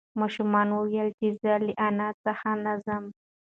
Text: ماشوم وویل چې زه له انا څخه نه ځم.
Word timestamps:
ماشوم 0.19 0.53
وویل 0.75 1.09
چې 1.19 1.27
زه 1.41 1.53
له 1.65 1.73
انا 1.87 2.09
څخه 2.25 2.49
نه 2.63 2.73
ځم. 2.85 3.03